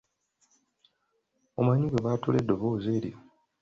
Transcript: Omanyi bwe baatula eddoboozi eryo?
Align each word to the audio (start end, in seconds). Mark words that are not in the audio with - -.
Omanyi 1.59 1.85
bwe 1.89 2.03
baatula 2.05 2.37
eddoboozi 2.39 2.89
eryo? 2.97 3.17